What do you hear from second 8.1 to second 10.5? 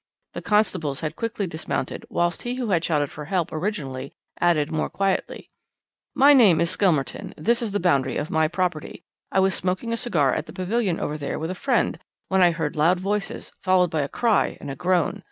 of my property. I was smoking a cigar at